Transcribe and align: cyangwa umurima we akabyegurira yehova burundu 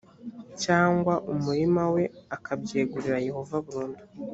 cyangwa 0.63 1.13
umurima 1.33 1.83
we 1.93 2.03
akabyegurira 2.35 3.17
yehova 3.27 3.55
burundu 3.65 4.03